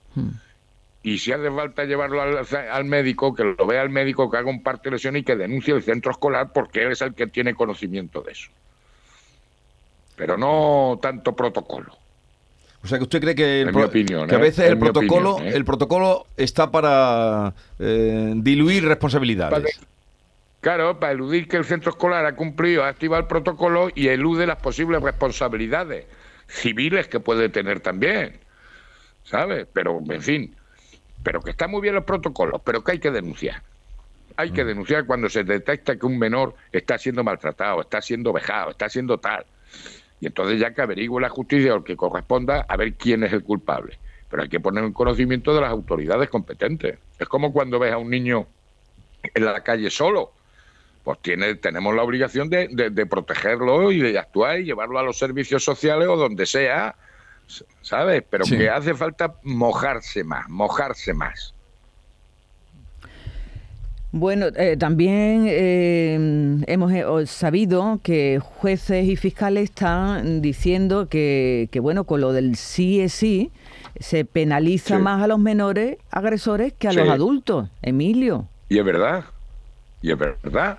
Y 1.02 1.18
si 1.18 1.33
hace 1.33 1.50
falta 1.50 1.85
llevarlo 1.85 2.21
al, 2.21 2.45
al 2.71 2.85
médico, 2.85 3.35
que 3.35 3.45
lo 3.45 3.66
vea 3.66 3.83
el 3.83 3.88
médico, 3.90 4.28
que 4.30 4.37
haga 4.37 4.50
un 4.50 4.62
parte 4.62 4.90
de 4.90 4.97
lesión 4.97 5.16
y 5.16 5.23
que 5.23 5.37
denuncie 5.37 5.73
el 5.73 5.83
centro 5.83 6.11
escolar 6.11 6.52
porque 6.52 6.83
él 6.83 6.92
es 6.92 7.00
el 7.02 7.14
que 7.14 7.28
tiene 7.28 7.54
conocimiento 7.54 8.21
de 8.21 8.33
eso. 8.33 8.50
Pero 10.16 10.37
no 10.37 10.99
tanto 11.00 11.35
protocolo. 11.37 11.97
O 12.82 12.87
sea 12.87 12.99
que 12.99 13.04
usted 13.04 13.20
cree 13.20 13.35
que, 13.35 13.62
el 13.62 13.68
En 13.68 13.73
pro- 13.73 13.82
mi 13.82 13.88
opinión, 13.88 14.28
que 14.28 14.35
a 14.35 14.38
¿eh? 14.38 14.42
veces 14.42 14.70
el 14.70 14.78
protocolo, 14.78 15.35
opinión, 15.35 15.52
¿eh? 15.52 15.56
el 15.56 15.64
protocolo 15.64 16.26
está 16.37 16.70
para 16.70 17.54
eh, 17.78 18.32
diluir 18.37 18.85
responsabilidades. 18.87 19.76
Para- 19.76 19.88
Claro, 20.61 20.99
para 20.99 21.12
eludir 21.12 21.47
que 21.47 21.56
el 21.56 21.64
centro 21.64 21.90
escolar 21.90 22.26
ha 22.26 22.35
cumplido, 22.35 22.82
ha 22.82 22.88
activado 22.88 23.23
el 23.23 23.28
protocolo 23.28 23.90
y 23.94 24.08
elude 24.08 24.44
las 24.44 24.56
posibles 24.56 25.00
responsabilidades 25.00 26.04
civiles 26.49 27.06
que 27.06 27.20
puede 27.20 27.49
tener 27.49 27.78
también. 27.78 28.40
¿Sabes? 29.23 29.68
Pero, 29.73 30.00
en 30.11 30.20
fin, 30.23 30.56
pero 31.23 31.40
que 31.42 31.50
están 31.52 31.70
muy 31.70 31.80
bien 31.80 31.94
los 31.94 32.02
protocolos, 32.02 32.61
pero 32.64 32.82
que 32.82 32.90
hay 32.92 32.99
que 32.99 33.12
denunciar. 33.12 33.62
Hay 34.37 34.50
que 34.50 34.64
denunciar 34.64 35.04
cuando 35.06 35.28
se 35.28 35.44
detecta 35.44 35.94
que 35.97 36.06
un 36.06 36.18
menor 36.18 36.54
está 36.73 36.99
siendo 36.99 37.23
maltratado, 37.23 37.80
está 37.82 38.02
siendo 38.02 38.32
vejado, 38.32 38.70
está 38.73 38.88
siendo 38.88 39.18
tal. 39.18 39.44
Y 40.20 40.26
entonces 40.26 40.58
ya 40.60 40.72
que 40.75 40.82
averigüe 40.82 41.20
la 41.20 41.28
justicia 41.28 41.75
o 41.75 41.78
el 41.78 41.84
que 41.84 41.96
corresponda 41.96 42.64
a 42.68 42.76
ver 42.76 42.94
quién 42.94 43.22
es 43.25 43.32
el 43.32 43.42
culpable. 43.44 43.98
pero 44.30 44.42
hay 44.42 44.48
que 44.50 44.60
poner 44.60 44.84
en 44.84 44.92
conocimiento 44.92 45.54
de 45.54 45.62
las 45.62 45.70
autoridades 45.70 46.28
competentes. 46.28 46.98
Es 47.18 47.26
como 47.28 47.50
cuando 47.50 47.78
ves 47.78 47.92
a 47.94 47.96
un 47.98 48.10
niño 48.10 48.46
en 49.34 49.44
la 49.44 49.62
calle 49.62 49.88
solo. 49.90 50.32
Pues 51.02 51.18
tiene, 51.22 51.54
tenemos 51.54 51.94
la 51.94 52.02
obligación 52.02 52.50
de, 52.50 52.68
de- 52.70 52.90
de 52.90 53.06
protegerlo 53.06 53.90
y 53.90 54.00
de 54.00 54.18
actuar 54.18 54.60
y 54.60 54.64
llevarlo 54.64 54.98
a 54.98 55.02
los 55.02 55.16
servicios 55.18 55.64
sociales 55.64 56.08
o 56.08 56.16
donde 56.16 56.44
sea, 56.44 56.94
¿sabes? 57.80 58.22
Pero 58.28 58.44
Sí. 58.44 58.58
que 58.58 58.68
hace 58.68 58.94
falta 58.94 59.32
mojarse 59.44 60.22
más, 60.25 60.46
mojarse 60.50 61.14
más. 61.14 61.54
Bueno, 64.10 64.46
eh, 64.56 64.76
también 64.78 65.44
eh, 65.48 66.62
hemos 66.66 66.92
eh, 66.92 67.04
sabido 67.26 68.00
que 68.02 68.38
jueces 68.42 69.06
y 69.06 69.16
fiscales 69.16 69.64
están 69.64 70.40
diciendo 70.40 71.08
que, 71.10 71.68
que, 71.70 71.78
bueno, 71.80 72.04
con 72.04 72.22
lo 72.22 72.32
del 72.32 72.56
sí 72.56 73.00
es 73.02 73.12
sí, 73.12 73.50
se 74.00 74.24
penaliza 74.24 74.96
Sí. 74.96 75.02
más 75.02 75.22
a 75.22 75.26
los 75.26 75.38
menores 75.38 75.98
agresores 76.10 76.72
que 76.72 76.88
a 76.88 76.92
Sí. 76.92 76.96
los 76.96 77.08
adultos. 77.10 77.68
Emilio. 77.82 78.48
Y 78.70 78.78
es 78.78 78.84
verdad, 78.84 79.24
y 80.00 80.10
es 80.10 80.18
verdad. 80.18 80.78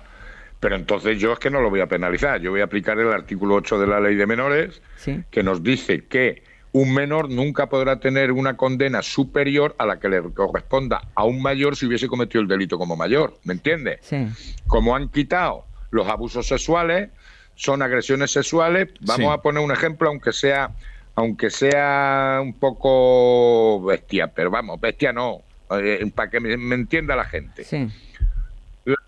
Pero 0.58 0.74
entonces 0.74 1.18
yo 1.20 1.32
es 1.32 1.38
que 1.38 1.50
no 1.50 1.60
lo 1.60 1.70
voy 1.70 1.80
a 1.80 1.86
penalizar. 1.86 2.40
Yo 2.40 2.50
voy 2.50 2.60
a 2.62 2.64
aplicar 2.64 2.98
el 2.98 3.12
artículo 3.12 3.54
8 3.54 3.78
de 3.78 3.86
la 3.86 4.00
ley 4.00 4.16
de 4.16 4.26
menores, 4.26 4.82
Sí. 4.96 5.22
que 5.30 5.42
nos 5.44 5.62
dice 5.62 6.04
que 6.04 6.42
un 6.72 6.94
menor 6.94 7.28
nunca 7.30 7.68
podrá 7.68 7.98
tener 7.98 8.30
una 8.32 8.56
condena 8.56 9.02
superior 9.02 9.74
a 9.78 9.86
la 9.86 9.98
que 9.98 10.08
le 10.08 10.22
corresponda 10.32 11.02
a 11.14 11.24
un 11.24 11.42
mayor 11.42 11.74
si 11.76 11.86
hubiese 11.86 12.06
cometido 12.06 12.42
el 12.42 12.48
delito 12.48 12.78
como 12.78 12.96
mayor. 12.96 13.38
¿Me 13.44 13.54
entiendes? 13.54 13.98
Sí. 14.02 14.26
Como 14.68 14.94
han 14.94 15.08
quitado 15.08 15.64
los 15.90 16.06
abusos 16.08 16.46
sexuales, 16.46 17.10
son 17.56 17.82
agresiones 17.82 18.30
sexuales. 18.30 18.88
Vamos 19.00 19.26
Sí. 19.26 19.32
a 19.32 19.38
poner 19.42 19.62
un 19.64 19.72
ejemplo, 19.72 20.08
aunque 20.08 20.32
sea, 20.32 20.70
aunque 21.16 21.50
sea 21.50 22.38
un 22.40 22.54
poco 22.54 23.82
bestia, 23.82 24.28
pero 24.28 24.50
vamos, 24.50 24.80
bestia 24.80 25.12
no, 25.12 25.42
eh, 25.72 26.10
para 26.14 26.30
que 26.30 26.40
me, 26.40 26.56
me 26.56 26.74
entienda 26.76 27.16
la 27.16 27.24
gente 27.24 27.64
Sí. 27.64 27.88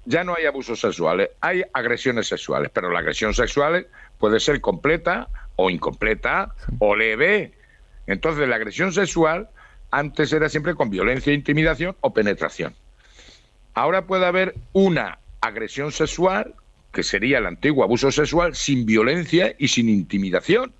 Ya 0.04 0.24
no 0.24 0.34
hay 0.34 0.46
abusos 0.46 0.80
sexuales, 0.80 1.30
hay 1.40 1.62
agresiones 1.72 2.26
sexuales, 2.26 2.70
pero 2.72 2.90
la 2.90 3.00
agresión 3.00 3.34
sexual 3.34 3.86
puede 4.18 4.40
ser 4.40 4.60
completa 4.60 5.28
o 5.56 5.70
incompleta 5.70 6.54
o 6.78 6.96
leve. 6.96 7.52
Entonces, 8.06 8.48
la 8.48 8.56
agresión 8.56 8.92
sexual 8.92 9.48
antes 9.90 10.32
era 10.32 10.48
siempre 10.48 10.74
con 10.74 10.90
violencia, 10.90 11.32
intimidación 11.32 11.96
o 12.00 12.12
penetración. 12.12 12.74
Ahora 13.74 14.06
puede 14.06 14.26
haber 14.26 14.54
una 14.72 15.18
agresión 15.40 15.92
sexual, 15.92 16.54
que 16.92 17.02
sería 17.02 17.38
el 17.38 17.46
antiguo 17.46 17.84
abuso 17.84 18.10
sexual, 18.10 18.54
sin 18.54 18.84
violencia 18.84 19.54
y 19.58 19.68
sin 19.68 19.88
intimidación. 19.88 20.72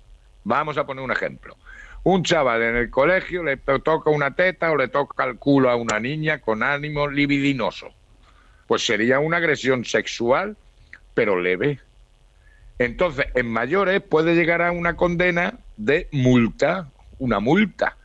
Vamos 0.43 0.77
a 0.77 0.85
poner 0.85 1.03
un 1.03 1.11
ejemplo. 1.11 1.55
Un 2.03 2.23
chaval 2.23 2.61
en 2.61 2.75
el 2.75 2.89
colegio 2.89 3.43
le 3.43 3.57
toca 3.57 4.09
una 4.09 4.35
teta 4.35 4.71
o 4.71 4.75
le 4.75 4.89
toca 4.89 5.23
el 5.23 5.37
culo 5.37 5.69
a 5.69 5.75
una 5.75 5.99
niña 5.99 6.41
con 6.41 6.61
ánimo 6.61 7.07
libidinoso 7.07 7.93
pues 8.73 8.87
sería 8.87 9.19
una 9.19 9.37
agresión 9.37 9.85
sexual, 9.85 10.57
pero 11.13 11.39
leve. 11.39 11.79
Entonces, 12.79 13.27
en 13.35 13.45
mayores 13.45 14.01
puede 14.01 14.33
llegar 14.33 14.63
a 14.63 14.71
una 14.71 14.95
condena 14.95 15.59
de 15.77 16.07
multa, 16.11 16.89
una 17.19 17.39
multa. 17.39 17.97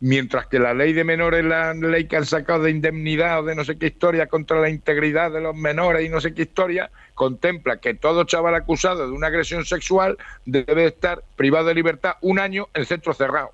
Mientras 0.00 0.46
que 0.46 0.58
la 0.58 0.72
ley 0.72 0.94
de 0.94 1.04
menores, 1.04 1.44
la 1.44 1.74
ley 1.74 2.06
que 2.06 2.16
han 2.16 2.24
sacado 2.24 2.62
de 2.62 2.70
indemnidad 2.70 3.40
o 3.40 3.42
de 3.42 3.54
no 3.54 3.66
sé 3.66 3.76
qué 3.76 3.88
historia 3.88 4.26
contra 4.26 4.62
la 4.62 4.70
integridad 4.70 5.30
de 5.30 5.42
los 5.42 5.54
menores 5.54 6.06
y 6.06 6.08
no 6.08 6.22
sé 6.22 6.32
qué 6.32 6.40
historia, 6.40 6.90
contempla 7.12 7.76
que 7.76 7.92
todo 7.92 8.24
chaval 8.24 8.54
acusado 8.54 9.06
de 9.06 9.12
una 9.12 9.26
agresión 9.26 9.66
sexual 9.66 10.16
debe 10.46 10.86
estar 10.86 11.22
privado 11.36 11.66
de 11.66 11.74
libertad 11.74 12.14
un 12.22 12.38
año 12.38 12.68
en 12.72 12.86
centro 12.86 13.12
cerrado. 13.12 13.52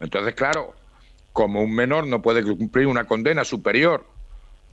Entonces, 0.00 0.34
claro, 0.34 0.74
como 1.32 1.62
un 1.62 1.74
menor 1.74 2.06
no 2.06 2.20
puede 2.20 2.42
cumplir 2.42 2.88
una 2.88 3.06
condena 3.06 3.42
superior. 3.42 4.12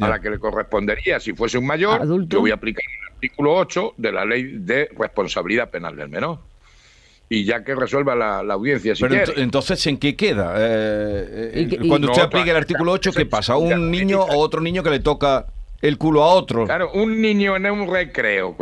A 0.02 0.10
la 0.10 0.20
que 0.20 0.30
le 0.30 0.40
correspondería 0.40 1.20
si 1.20 1.34
fuese 1.34 1.58
un 1.58 1.66
mayor, 1.68 2.02
Adulto. 2.02 2.38
yo 2.38 2.42
voy 2.42 2.52
a 2.52 2.56
aplicar 2.56 2.84
el 2.84 3.14
artículo 3.14 3.54
8 3.56 3.94
de 3.98 4.12
la 4.12 4.26
ley 4.26 4.44
de 4.58 4.90
responsabilidad 4.98 5.70
penal 5.70 5.96
del 5.96 6.10
menor. 6.10 6.40
Y 7.30 7.46
ya 7.46 7.64
que 7.64 7.74
resuelva 7.76 8.14
la, 8.14 8.44
la 8.44 8.56
audiencia 8.56 8.94
si 8.94 9.04
Pero 9.04 9.16
ent- 9.16 9.24
quiere. 9.26 9.42
entonces, 9.42 9.88
¿en 9.88 9.98
qué 9.98 10.16
queda? 10.18 10.54
Eh, 10.58 11.52
eh, 11.54 11.62
Y 11.62 11.68
que- 11.70 11.86
y- 11.86 11.88
cuando 11.88 12.08
usted 12.08 12.24
No, 12.24 12.28
aplique 12.28 12.50
el 12.50 12.58
artículo 12.58 12.92
8, 12.92 13.12
¿qué 13.14 13.26
pasa? 13.26 13.54
ya, 13.54 13.58
¿Un 13.60 13.90
niño 13.90 14.20
o 14.22 14.38
otro 14.40 14.60
niño 14.60 14.84
que 14.84 14.90
le 14.90 15.00
toca 15.00 15.46
el 15.82 15.98
culo 15.98 16.24
a 16.24 16.28
otro? 16.34 16.66
Claro, 16.66 16.92
un 16.94 17.22
niño 17.22 17.56
en 17.56 17.66
un 17.72 17.90
recreo. 17.90 18.56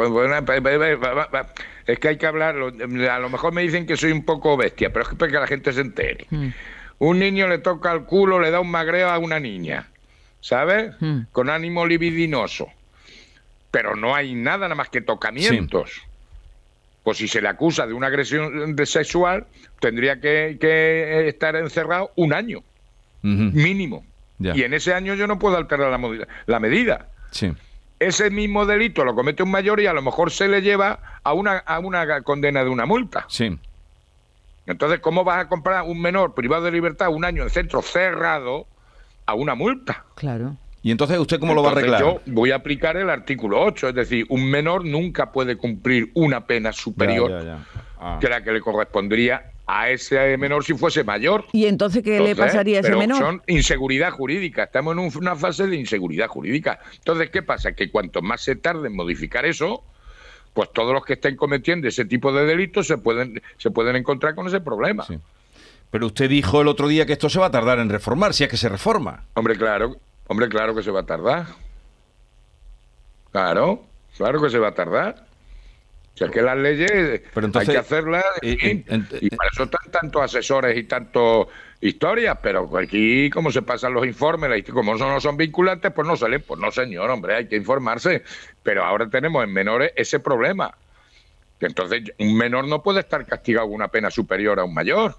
Es 1.88 1.98
que 1.98 2.08
hay 2.10 2.18
que 2.18 2.28
hablarlo. 2.28 2.68
A 3.12 3.20
lo 3.20 3.30
mejor 3.30 3.54
me 3.54 3.64
dicen 3.64 3.88
que 3.88 3.98
soy 3.98 4.12
un 4.12 4.24
poco 4.24 4.56
bestia, 4.56 4.92
pero 4.94 5.04
es 5.04 5.10
que 5.10 5.16
para 5.16 5.32
que 5.32 5.40
la 5.40 5.48
gente 5.48 5.74
se 5.74 5.82
entere. 5.82 6.28
Mm. 6.30 6.50
Un 7.00 7.18
niño 7.18 7.48
le 7.48 7.58
toca 7.60 7.92
el 7.94 8.04
culo, 8.04 8.40
le 8.40 8.52
da 8.52 8.60
un 8.60 8.70
magreo 8.70 9.10
a 9.10 9.18
una 9.18 9.40
niña, 9.40 9.88
¿sabes? 10.42 10.94
Mm. 11.00 11.22
Con 11.32 11.50
ánimo 11.50 11.86
libidinoso. 11.86 12.68
Pero 13.72 13.96
no 13.96 14.16
hay 14.16 14.34
nada, 14.36 14.60
nada 14.68 14.76
más 14.76 14.90
que 14.90 15.02
tocamientos. 15.02 16.02
Pues 17.04 17.18
si 17.18 17.28
se 17.28 17.42
le 17.42 17.48
acusa 17.48 17.88
de 17.88 17.94
una 17.94 18.08
agresión 18.08 18.76
sexual, 18.86 19.46
tendría 19.80 20.20
que, 20.20 20.58
que 20.60 21.28
estar 21.28 21.56
encerrado 21.56 22.12
un 22.16 22.34
año, 22.34 22.62
mínimo. 23.22 24.06
Ya. 24.38 24.56
Y 24.56 24.64
en 24.64 24.74
ese 24.74 24.94
año 24.94 25.14
yo 25.16 25.28
no 25.28 25.38
puedo 25.40 25.58
alterar 25.58 25.92
la, 25.92 26.28
la 26.46 26.60
medida 26.60 27.08
Sí. 27.32 27.54
ese 28.00 28.30
mismo 28.32 28.66
delito 28.66 29.04
lo 29.06 29.14
comete 29.14 29.44
un 29.44 29.52
mayor 29.52 29.80
y 29.82 29.86
a 29.86 29.94
lo 29.94 30.02
mejor 30.02 30.32
se 30.32 30.48
le 30.48 30.62
lleva 30.62 31.00
a 31.24 31.34
una, 31.34 31.58
a 31.58 31.80
una 31.80 32.22
condena 32.24 32.64
de 32.64 32.70
una 32.70 32.86
multa. 32.86 33.26
Sí. 33.28 33.58
Entonces, 34.66 35.00
¿cómo 35.00 35.24
vas 35.24 35.46
a 35.46 35.48
comprar 35.50 35.84
un 35.84 36.02
menor 36.02 36.34
privado 36.36 36.64
de 36.64 36.72
libertad 36.72 37.10
un 37.10 37.26
año 37.26 37.44
en 37.44 37.50
centro 37.50 37.82
cerrado 37.82 38.66
a 39.30 39.34
una 39.36 39.56
multa? 39.56 40.06
Claro. 40.16 40.58
¿Y 40.82 40.92
entonces 40.92 41.18
usted 41.20 41.40
cómo 41.40 41.54
lo 41.54 41.62
va 41.62 41.70
a 41.70 41.72
arreglar? 41.74 42.00
Yo 42.02 42.22
voy 42.28 42.52
a 42.52 42.56
aplicar 42.56 42.96
el 42.98 43.10
artículo 43.10 43.62
8, 43.62 43.90
es 43.90 43.96
decir, 43.96 44.26
un 44.30 44.50
menor 44.50 44.86
nunca 44.86 45.32
puede 45.32 45.58
cumplir 45.58 46.10
una 46.14 46.46
pena 46.46 46.72
superior 46.72 47.30
Ya, 47.32 47.40
ya, 47.40 47.46
ya. 47.46 47.66
Ah. 48.00 48.18
que 48.22 48.30
la 48.30 48.42
que 48.44 48.52
le 48.54 48.62
correspondería 48.62 49.52
a 49.68 49.90
ese 49.90 50.38
menor 50.38 50.64
si 50.64 50.74
fuese 50.74 51.04
mayor. 51.04 51.46
¿Y 51.52 51.66
entonces 51.66 52.02
qué 52.02 52.20
le 52.22 52.34
pasaría 52.36 52.78
a 52.78 52.80
ese 52.80 52.88
pero 52.90 52.98
menor? 53.00 53.18
Son 53.20 53.42
inseguridad 53.48 54.12
jurídica. 54.12 54.64
Estamos 54.64 54.94
en 54.94 55.00
un- 55.00 55.12
una 55.18 55.36
fase 55.36 55.68
de 55.68 55.76
inseguridad 55.76 56.28
jurídica. 56.28 56.80
Entonces, 56.96 57.30
¿qué 57.30 57.44
pasa? 57.44 57.74
Que 57.74 57.92
cuanto 57.92 58.22
más 58.22 58.42
se 58.42 58.56
tarde 58.56 58.88
en 58.88 58.96
modificar 58.96 59.46
eso, 59.46 59.84
pues 60.54 60.72
todos 60.74 60.94
los 60.94 61.04
que 61.06 61.14
estén 61.14 61.36
cometiendo 61.36 61.88
ese 61.90 62.06
tipo 62.06 62.32
de 62.32 62.46
delitos 62.46 62.88
se 62.88 62.98
pueden, 62.98 63.42
se 63.58 63.70
pueden 63.70 63.96
encontrar 63.98 64.34
con 64.34 64.48
ese 64.48 64.62
problema. 64.62 65.06
Sí. 65.06 65.20
Pero 65.92 66.06
usted 66.08 66.30
dijo 66.30 66.62
el 66.62 66.68
otro 66.68 66.88
día 66.88 67.06
que 67.06 67.14
esto 67.14 67.30
se 67.30 67.40
va 67.40 67.48
a 67.48 67.52
tardar 67.52 67.80
en 67.80 67.90
reformar, 67.90 68.34
si 68.34 68.44
es 68.44 68.50
que 68.50 68.58
se 68.58 68.70
reforma. 68.70 69.24
Hombre, 69.34 69.56
claro, 69.58 69.96
hombre, 70.28 70.48
claro 70.50 70.76
que 70.76 70.84
se 70.84 70.92
va 70.92 71.00
a 71.02 71.06
tardar. 71.06 71.48
Claro, 73.32 73.84
claro 74.18 74.42
que 74.42 74.50
se 74.50 74.60
va 74.60 74.70
a 74.70 74.74
tardar. 74.74 75.26
O 76.16 76.18
sea, 76.20 76.28
que 76.30 76.42
las 76.42 76.58
leyes 76.58 77.22
Pero 77.34 77.46
entonces, 77.46 77.70
hay 77.70 77.76
que 77.76 77.80
hacerlas 77.80 78.26
eh, 78.42 78.58
fin, 78.60 78.84
en- 78.88 79.08
en- 79.12 79.20
y 79.22 79.30
para 79.30 79.50
eso 79.54 79.64
están 79.64 79.90
tantos 79.92 80.22
asesores 80.22 80.78
y 80.78 80.84
tantos 80.84 81.48
historias, 81.80 82.38
pero 82.44 82.70
aquí 82.78 83.30
como 83.30 83.52
se 83.52 83.62
pasan 83.62 83.94
los 83.94 84.06
informes, 84.06 84.52
y 84.60 84.64
como 84.64 84.96
no 84.96 85.22
son 85.22 85.38
vinculantes, 85.38 85.94
pues 85.94 86.06
no 86.08 86.18
salen, 86.18 86.44
pues 86.46 86.60
no 86.60 86.72
señor, 86.72 87.10
hombre, 87.10 87.36
hay 87.36 87.48
que 87.48 87.56
informarse. 87.56 88.24
Pero 88.64 88.84
ahora 88.84 89.08
tenemos 89.10 89.44
en 89.44 89.54
menores 89.54 89.94
ese 89.96 90.20
problema. 90.20 90.74
Entonces, 91.62 92.04
un 92.20 92.38
menor 92.38 92.68
no 92.68 92.84
puede 92.84 93.00
estar 93.02 93.26
castigado 93.26 93.68
con 93.68 93.76
una 93.76 93.88
pena 93.88 94.12
superior 94.12 94.60
a 94.60 94.66
un 94.66 94.74
mayor. 94.74 95.16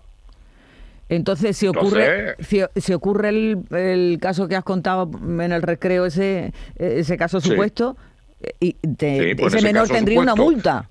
Entonces, 1.10 1.56
si 1.56 1.66
ocurre, 1.66 2.36
si, 2.38 2.62
si 2.76 2.92
ocurre 2.94 3.28
el, 3.30 3.58
el 3.72 4.18
caso 4.22 4.46
que 4.48 4.54
has 4.56 4.62
contado 4.64 5.10
en 5.22 5.52
el 5.52 5.60
recreo, 5.60 6.06
ese, 6.06 6.52
ese 6.76 7.16
caso 7.18 7.40
supuesto, 7.40 7.96
eh, 8.40 8.54
y 8.60 8.72
te- 8.74 9.30
Sí, 9.30 9.34
pues 9.34 9.52
ese 9.54 9.62
menor 9.66 9.88
tendría 9.88 10.20
una 10.20 10.34
multa. 10.36 10.88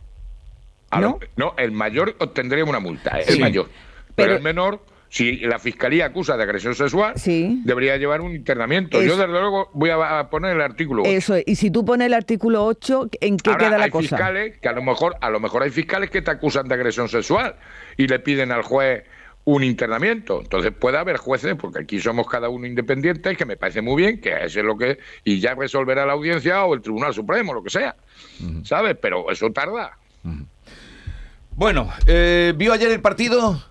¿No? 0.91 0.99
lo- 1.01 1.19
no, 1.37 1.53
el 1.57 1.71
mayor 1.71 2.15
obtendría 2.19 2.65
una 2.65 2.79
multa, 2.79 3.17
el 3.19 3.35
Sí. 3.35 3.39
mayor. 3.39 3.67
Pero, 3.67 4.13
Pero- 4.15 4.35
el 4.35 4.41
menor, 4.43 4.83
si 5.07 5.37
la 5.37 5.57
fiscalía 5.57 6.07
acusa 6.07 6.35
de 6.35 6.43
agresión 6.43 6.75
sexual, 6.75 7.13
debería 7.63 7.95
llevar 7.95 8.19
un 8.21 8.35
internamiento. 8.35 9.01
Yo, 9.01 9.15
desde 9.15 9.27
luego, 9.31 9.69
voy 9.73 9.91
a, 9.91 10.19
a 10.19 10.29
poner 10.29 10.53
el 10.55 10.61
artículo 10.61 11.03
8. 11.03 11.11
Eso 11.11 11.35
es. 11.35 11.43
Y 11.47 11.55
si 11.55 11.71
tú 11.71 11.85
pones 11.85 12.07
el 12.07 12.13
artículo 12.13 12.65
8, 12.65 13.07
¿en 13.21 13.37
qué 13.37 13.51
Ahora, 13.51 13.67
queda 13.69 13.77
la 13.77 13.85
hay 13.85 13.89
cosa? 13.91 14.01
fiscales 14.17 14.57
que 14.59 14.67
a 14.67 14.73
lo 14.73 14.81
mejor 14.83 15.15
a 15.21 15.29
lo 15.29 15.39
mejor 15.39 15.63
hay 15.63 15.69
fiscales 15.69 16.09
que 16.09 16.21
te 16.21 16.29
acusan 16.31 16.67
de 16.67 16.75
agresión 16.75 17.07
sexual 17.07 17.55
y 17.95 18.07
le 18.07 18.19
piden 18.19 18.51
al 18.51 18.63
juez 18.63 19.03
un 19.45 19.63
internamiento. 19.63 20.41
Entonces 20.41 20.71
puede 20.71 20.97
haber 20.97 21.17
jueces, 21.17 21.55
porque 21.55 21.79
aquí 21.79 21.99
somos 21.99 22.27
cada 22.27 22.49
uno 22.49 22.67
independiente, 22.67 23.35
que 23.35 23.45
me 23.45 23.57
parece 23.57 23.81
muy 23.81 24.01
bien, 24.01 24.21
que 24.21 24.29
eso 24.29 24.59
es 24.59 24.65
lo 24.65 24.77
que 24.77 24.99
y 25.23 25.39
ya 25.39 25.55
resolverá 25.55 26.05
la 26.05 26.13
audiencia 26.13 26.65
o 26.65 26.73
el 26.73 26.81
Tribunal 26.81 27.13
Supremo, 27.13 27.53
lo 27.53 27.63
que 27.63 27.69
sea. 27.69 27.95
¿Sabes? 28.63 28.97
Pero 29.01 29.31
eso 29.31 29.51
tarda. 29.51 29.97
Bueno, 31.55 31.91
eh, 32.07 32.53
¿vio 32.55 32.73
ayer 32.73 32.91
el 32.91 33.01
partido? 33.01 33.61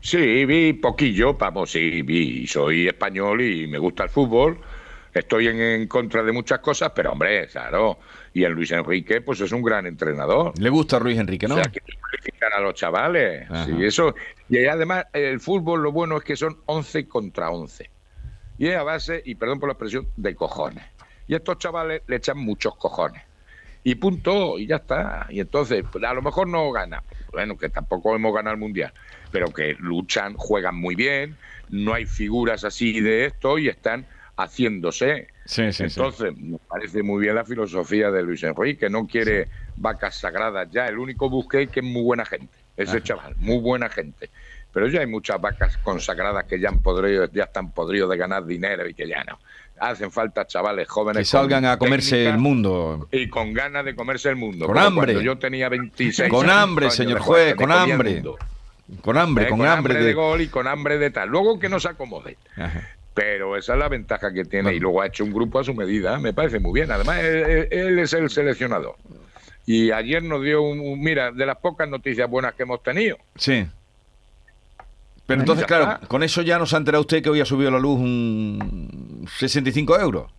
Sí, 0.00 0.44
vi 0.44 0.72
poquillo, 0.74 1.34
vamos, 1.34 1.72
sí, 1.72 2.02
vi, 2.02 2.46
soy 2.46 2.88
español 2.88 3.42
y 3.42 3.66
me 3.66 3.78
gusta 3.78 4.04
el 4.04 4.10
fútbol. 4.10 4.58
Estoy 5.12 5.48
en, 5.48 5.60
en 5.60 5.88
contra 5.88 6.22
de 6.22 6.32
muchas 6.32 6.60
cosas, 6.60 6.92
pero 6.94 7.12
hombre, 7.12 7.48
claro. 7.48 7.98
Y 8.38 8.44
en 8.44 8.52
Luis 8.52 8.70
Enrique, 8.70 9.20
pues 9.20 9.40
es 9.40 9.50
un 9.50 9.62
gran 9.62 9.84
entrenador. 9.84 10.56
Le 10.60 10.70
gusta 10.70 10.94
a 10.94 10.98
Ruiz 11.00 11.18
Enrique, 11.18 11.48
¿no? 11.48 11.56
O 11.56 11.58
sea, 11.58 11.72
que 11.72 11.80
a 12.54 12.60
los 12.60 12.74
chavales. 12.74 13.50
Ajá. 13.50 13.64
Sí, 13.64 13.72
eso. 13.84 14.14
Y 14.48 14.64
además, 14.64 15.06
el 15.12 15.40
fútbol 15.40 15.82
lo 15.82 15.90
bueno 15.90 16.16
es 16.16 16.22
que 16.22 16.36
son 16.36 16.56
11 16.66 17.08
contra 17.08 17.50
11. 17.50 17.90
Y 18.58 18.68
es 18.68 18.76
a 18.76 18.84
base, 18.84 19.20
y 19.24 19.34
perdón 19.34 19.58
por 19.58 19.68
la 19.68 19.72
expresión, 19.72 20.06
de 20.16 20.36
cojones. 20.36 20.84
Y 21.26 21.34
a 21.34 21.38
estos 21.38 21.58
chavales 21.58 22.02
le 22.06 22.14
echan 22.14 22.38
muchos 22.38 22.76
cojones. 22.76 23.24
Y 23.82 23.96
punto, 23.96 24.56
y 24.56 24.68
ya 24.68 24.76
está. 24.76 25.26
Y 25.30 25.40
entonces, 25.40 25.84
pues, 25.90 26.04
a 26.04 26.14
lo 26.14 26.22
mejor 26.22 26.46
no 26.46 26.70
gana. 26.70 27.02
Bueno, 27.32 27.58
que 27.58 27.68
tampoco 27.70 28.14
hemos 28.14 28.32
ganado 28.32 28.54
el 28.54 28.60
mundial. 28.60 28.92
Pero 29.32 29.52
que 29.52 29.74
luchan, 29.80 30.34
juegan 30.34 30.76
muy 30.76 30.94
bien. 30.94 31.36
No 31.70 31.92
hay 31.92 32.06
figuras 32.06 32.62
así 32.62 33.00
de 33.00 33.26
esto 33.26 33.58
y 33.58 33.68
están 33.68 34.06
haciéndose. 34.38 35.28
Sí, 35.44 35.64
sí, 35.72 35.88
sí. 35.90 36.00
Entonces, 36.00 36.36
me 36.36 36.58
parece 36.58 37.02
muy 37.02 37.22
bien 37.22 37.34
la 37.34 37.44
filosofía 37.44 38.10
de 38.10 38.22
Luis 38.22 38.42
Enrique, 38.44 38.88
no 38.88 39.06
quiere 39.06 39.48
vacas 39.76 40.16
sagradas 40.18 40.68
ya, 40.70 40.86
el 40.86 40.98
único 40.98 41.28
busque 41.28 41.66
que 41.66 41.80
es 41.80 41.86
muy 41.86 42.02
buena 42.02 42.24
gente, 42.24 42.56
ese 42.76 43.02
chaval, 43.02 43.34
muy 43.38 43.58
buena 43.58 43.88
gente. 43.88 44.30
Pero 44.72 44.86
ya 44.88 45.00
hay 45.00 45.06
muchas 45.06 45.40
vacas 45.40 45.76
consagradas 45.78 46.44
que 46.44 46.60
ya 46.60 46.68
han 46.68 46.80
podrido, 46.80 47.26
ya 47.32 47.44
están 47.44 47.72
podridos 47.72 48.10
de 48.10 48.16
ganar 48.18 48.44
dinero 48.44 48.88
y 48.88 48.94
que 48.94 49.08
ya 49.08 49.24
no. 49.24 49.38
Hacen 49.80 50.10
falta 50.10 50.44
chavales 50.46 50.88
jóvenes 50.88 51.20
Que 51.20 51.24
salgan 51.24 51.64
a 51.64 51.78
comerse 51.78 52.26
el 52.26 52.38
mundo. 52.38 53.08
y 53.12 53.28
con 53.28 53.52
ganas 53.54 53.84
de 53.84 53.94
comerse 53.94 54.28
el 54.28 54.36
mundo. 54.36 54.66
Con 54.66 54.74
Como 54.74 54.86
hambre. 54.86 55.22
Yo 55.22 55.38
tenía 55.38 55.68
26 55.68 56.28
Con 56.30 56.50
hambre, 56.50 56.90
señor 56.90 57.20
me 57.20 57.24
juez, 57.24 57.54
con 57.54 57.72
hambre. 57.72 58.22
Con 59.02 59.16
hambre, 59.16 59.44
Eh, 59.46 59.48
con, 59.48 59.66
hambre, 59.66 59.94
de... 59.94 60.04
de... 60.04 60.14
gol 60.14 60.40
y 60.40 60.48
con 60.48 60.66
hambre 60.66 60.98
de 60.98 61.10
tal. 61.10 61.28
Luego 61.28 61.58
que 61.58 61.68
no 61.68 61.78
se 61.80 61.88
acomode. 61.88 62.36
Ajá. 62.56 62.82
Pero 63.18 63.56
esa 63.56 63.72
es 63.72 63.78
la 63.78 63.88
ventaja 63.88 64.32
que 64.32 64.44
tiene. 64.44 64.62
Bueno. 64.64 64.76
Y 64.76 64.80
luego 64.80 65.02
ha 65.02 65.06
hecho 65.06 65.24
un 65.24 65.32
grupo 65.32 65.58
a 65.58 65.64
su 65.64 65.74
medida. 65.74 66.18
Me 66.18 66.32
parece 66.32 66.60
muy 66.60 66.72
bien. 66.80 66.90
Además, 66.92 67.18
él, 67.22 67.98
es 67.98 68.12
el 68.12 68.30
seleccionador. 68.30 68.94
Y 69.66 69.90
ayer 69.90 70.22
nos 70.22 70.42
dio 70.42 70.62
un, 70.62 70.78
un- 70.80 71.00
Mira, 71.00 71.32
de 71.32 71.44
las 71.44 71.56
pocas 71.58 71.88
noticias 71.88 72.30
buenas 72.30 72.54
que 72.54 72.62
hemos 72.62 72.82
tenido. 72.82 73.16
Sí. 73.36 73.66
Pero 75.26 75.40
entonces, 75.40 75.66
claro, 75.66 75.98
con 76.08 76.22
eso 76.22 76.40
ya 76.42 76.58
nos 76.58 76.72
ha 76.72 76.78
enterado 76.78 77.02
usted 77.02 77.22
que 77.22 77.28
hoy 77.28 77.40
ha 77.40 77.44
subido 77.44 77.70
la 77.70 77.78
luz 77.78 77.98
un 78.00 79.26
65 79.38 79.98
euros. 80.00 80.30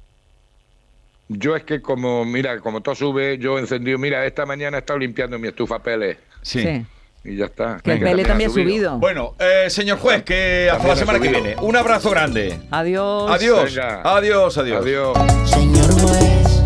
Yo 1.28 1.56
es 1.56 1.64
que 1.64 1.80
como, 1.80 2.26
mira, 2.26 2.60
como 2.60 2.82
todo 2.82 2.96
sube, 2.96 3.38
yo 3.38 3.58
he 3.58 3.62
encendido, 3.62 4.00
mira, 4.00 4.26
esta 4.26 4.48
mañana 4.48 4.78
he 4.78 4.80
estado 4.80 4.98
limpiando 4.98 5.38
mi 5.38 5.48
estufa 5.50 5.78
Pele 5.84 6.18
Sí. 6.42 6.62
Sí. 6.64 6.86
Y 7.30 7.36
ya 7.38 7.46
está. 7.46 7.80
Que 7.84 7.94
el 7.94 8.00
Pele 8.00 8.24
también 8.26 8.50
ha 8.50 8.54
subido. 8.54 8.98
Bueno, 8.98 9.36
eh, 9.40 9.70
señor 9.70 10.00
juez, 10.00 10.24
que 10.24 10.70
hasta 10.72 10.84
la 10.88 10.96
También 10.96 10.98
semana 10.98 11.20
que 11.20 11.26
subido. 11.28 11.44
viene. 11.44 11.62
Un 11.62 11.76
abrazo 11.76 12.10
grande. 12.10 12.60
Adiós. 12.72 13.32
Adiós. 13.32 13.76
Venga. 13.76 14.02
Adiós, 14.18 14.58
adiós. 14.58 14.82
Adiós. 14.86 15.18
Señor 15.50 15.92
juez, 16.02 16.64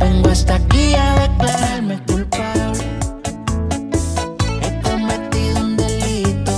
vengo 0.00 0.28
hasta 0.28 0.56
aquí 0.56 0.94
a 0.94 1.28
declararme 1.28 2.00
culpable. 2.06 2.84
He 4.62 4.82
cometido 4.82 5.60
un 5.60 5.76
delito 5.76 6.52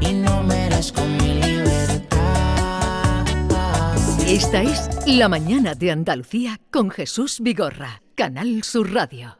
y 0.00 0.12
no 0.12 0.42
merezco 0.42 1.00
mi 1.02 1.34
libertad. 1.34 2.18
Esta 4.26 4.62
es 4.62 4.88
La 5.06 5.28
mañana 5.28 5.74
de 5.74 5.90
Andalucía 5.90 6.58
con 6.70 6.90
Jesús 6.90 7.38
Vigorra, 7.40 8.02
Canal 8.14 8.62
Sur 8.62 8.92
Radio. 8.92 9.36